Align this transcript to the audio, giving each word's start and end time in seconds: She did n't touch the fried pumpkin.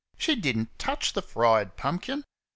She 0.17 0.35
did 0.35 0.57
n't 0.57 0.79
touch 0.79 1.13
the 1.13 1.21
fried 1.21 1.77
pumpkin. 1.77 2.23